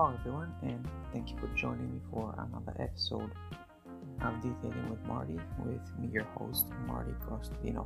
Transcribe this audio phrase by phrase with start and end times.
[0.00, 3.30] Hello, everyone, and thank you for joining me for another episode
[4.22, 7.84] of Detailing with Marty, with me, your host, Marty Kostadinov.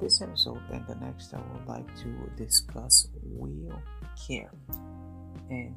[0.00, 3.78] This episode and the next, I would like to discuss wheel
[4.26, 4.50] care.
[5.50, 5.74] And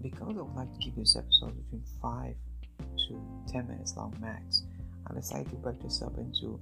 [0.00, 2.34] because I would like to keep this episode between 5
[2.78, 4.62] to 10 minutes long max,
[5.06, 6.58] I decided to break this up into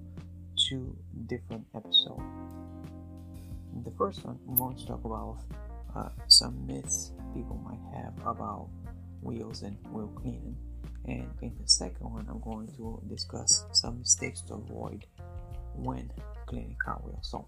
[0.69, 0.97] two
[1.27, 2.25] different episodes.
[3.85, 5.45] The first one, I'm going to talk about
[5.97, 8.69] uh, some myths people might have about
[9.23, 10.57] wheels and wheel cleaning.
[11.07, 15.07] And in the second one, I'm going to discuss some mistakes to avoid
[15.75, 16.11] when
[16.47, 17.29] cleaning car wheels.
[17.31, 17.47] So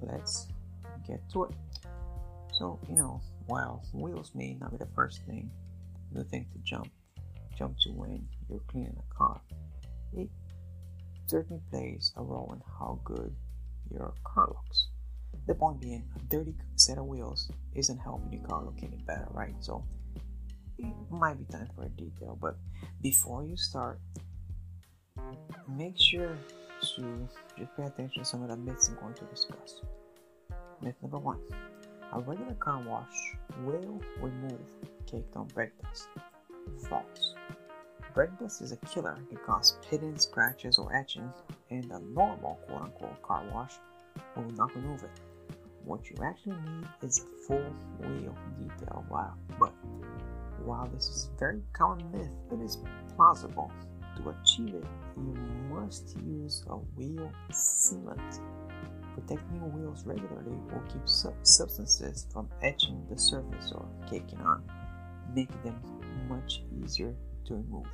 [0.00, 0.48] let's
[1.06, 1.50] get to it.
[2.52, 5.50] So, you know, while wheels may not be the first thing
[6.12, 6.90] the thing to jump
[7.56, 9.40] jump to when you're cleaning a car,
[10.16, 10.28] it
[11.26, 13.34] certainly plays a role in how good
[13.90, 14.87] your car looks.
[15.48, 19.26] The point being, a dirty set of wheels isn't helping your car look any better,
[19.32, 19.54] right?
[19.60, 19.82] So
[20.76, 22.56] it might be time for a detail, but
[23.00, 23.98] before you start,
[25.66, 26.36] make sure
[26.96, 29.80] to just pay attention to some of the myths I'm going to discuss.
[30.82, 31.40] Myth number one
[32.12, 34.60] a regular car wash will remove
[35.06, 36.08] caked on brake dust.
[36.88, 37.34] False.
[38.14, 39.18] Brake dust is a killer.
[39.32, 41.32] It causes pitting, scratches, or etching,
[41.70, 43.72] and a normal quote unquote car wash
[44.36, 45.10] will not remove it.
[45.88, 47.64] What you actually need is a full
[47.98, 49.06] wheel detail.
[49.10, 49.32] Wow.
[49.58, 49.72] But
[50.62, 52.76] while this is a very common myth, it is
[53.16, 53.72] plausible.
[54.18, 54.84] To achieve it,
[55.16, 55.34] you
[55.72, 58.38] must use a wheel sealant.
[59.14, 64.62] Protecting your wheels regularly will keep sub- substances from etching the surface or caking on,
[65.34, 65.80] making them
[66.28, 67.14] much easier
[67.46, 67.86] to remove.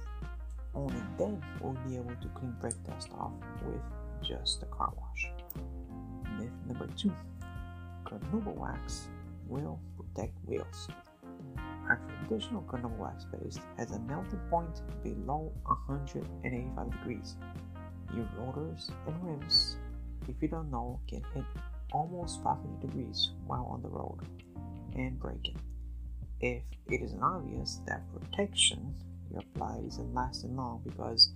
[0.75, 3.35] Only then will be able to clean brake dust off
[3.65, 3.81] with
[4.21, 5.31] just a car wash.
[6.41, 7.13] Myth number two
[8.05, 9.09] carnauba wax
[9.47, 10.89] will protect wheels.
[11.89, 17.37] Our traditional carnauba wax paste has a melting point below 185 degrees.
[18.15, 19.77] Your rotors and rims,
[20.29, 21.45] if you don't know, can hit
[21.93, 24.21] almost 500 degrees while on the road
[24.95, 25.61] and braking.
[26.41, 28.95] If it isn't obvious that protection
[29.31, 31.33] you apply isn't lasting long because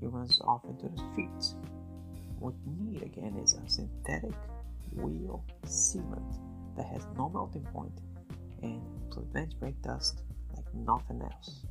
[0.00, 1.54] it runs off into the streets.
[2.38, 4.34] What you need again is a synthetic
[4.94, 6.38] wheel sealant
[6.76, 8.00] that has no melting point
[8.62, 10.22] and prevents brake dust
[10.54, 11.66] like nothing else.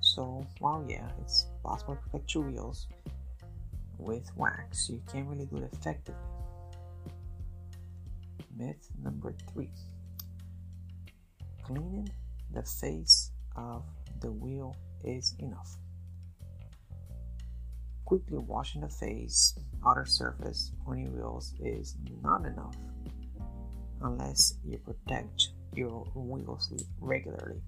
[0.00, 2.88] So, while yeah, it's possible to protect your wheels
[3.98, 6.20] with wax, you can't really do it effectively.
[8.56, 9.70] Myth number three
[11.68, 12.08] cleaning
[12.52, 13.84] the face of
[14.20, 14.74] the wheel
[15.04, 15.76] is enough.
[18.08, 19.52] Quickly washing the face,
[19.86, 22.74] outer surface on your wheels is not enough
[24.00, 27.60] unless you protect your wheels regularly.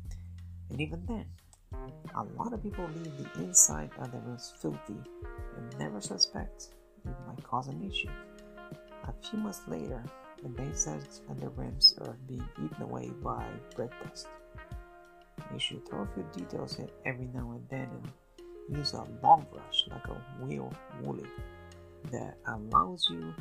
[0.70, 1.26] And even then,
[2.14, 4.96] a lot of people leave the inside of their wheels filthy
[5.58, 6.68] and never suspect
[7.04, 8.08] it might cause an issue.
[9.04, 10.02] A few months later,
[10.42, 13.44] the sides of the rims are being eaten away by
[13.76, 14.26] brake dust.
[15.52, 18.10] You should throw a few details in every now and then and
[18.72, 20.72] use a long brush like a wheel
[21.02, 21.28] woolly
[22.10, 23.34] that allows you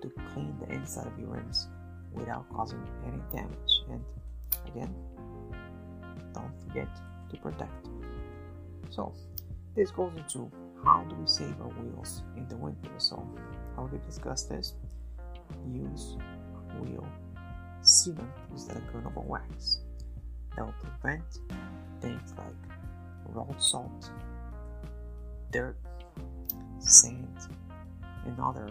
[0.00, 1.68] to clean the inside of your rims
[2.12, 3.82] without causing any damage.
[3.90, 4.04] And
[4.66, 4.94] again,
[6.34, 6.88] don't forget
[7.30, 7.88] to protect.
[8.90, 9.14] So,
[9.74, 10.50] this goes into
[10.84, 12.90] how do we save our wheels in the winter.
[12.98, 13.26] So,
[13.76, 14.74] how we discuss this?
[15.70, 16.16] Use
[16.80, 17.06] wheel
[17.82, 19.80] sealant instead of carnauba wax.
[20.56, 21.24] That will prevent
[22.00, 22.54] things like
[23.28, 24.10] road salt,
[25.52, 25.76] dirt,
[26.78, 27.28] sand,
[28.24, 28.70] and other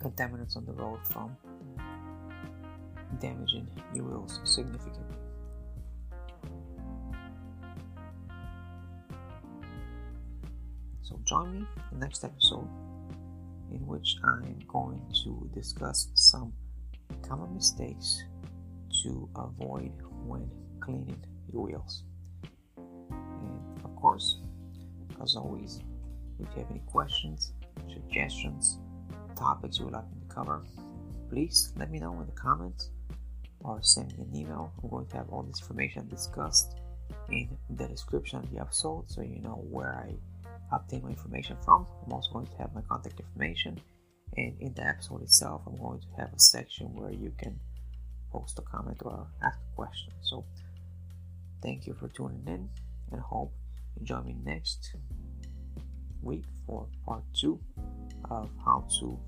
[0.00, 1.36] contaminants on the road from
[3.20, 5.16] damaging your wheels significantly.
[11.02, 12.68] So join me in the next episode
[13.70, 16.52] in which I'm going to discuss some
[17.22, 18.24] common mistakes
[19.02, 19.92] to avoid
[20.26, 20.50] when
[20.80, 21.22] cleaning
[21.52, 22.04] your wheels.
[22.76, 24.41] And of course,
[25.22, 25.80] as always,
[26.40, 27.52] if you have any questions,
[27.92, 28.78] suggestions,
[29.36, 30.64] topics you would like me to cover,
[31.30, 32.90] please let me know in the comments
[33.60, 34.72] or send me an email.
[34.82, 36.76] I'm going to have all this information discussed
[37.30, 40.14] in the description of the episode so you know where I
[40.74, 41.86] obtain my information from.
[42.04, 43.80] I'm also going to have my contact information,
[44.36, 47.58] and in the episode itself, I'm going to have a section where you can
[48.30, 50.12] post a comment or ask a question.
[50.22, 50.44] So,
[51.62, 52.68] thank you for tuning in,
[53.12, 53.52] and hope
[54.02, 54.94] join me next
[56.22, 57.58] week for part two
[58.30, 59.18] of how to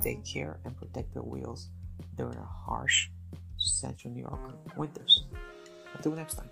[0.00, 1.70] take care and protect the wheels
[2.16, 3.08] during the harsh
[3.56, 5.24] central New York winters.
[5.94, 6.50] Until next time.